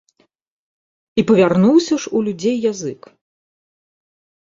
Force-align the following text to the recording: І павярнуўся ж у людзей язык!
І 1.19 1.25
павярнуўся 1.33 1.93
ж 2.07 2.17
у 2.17 2.25
людзей 2.31 2.57
язык! 2.71 3.01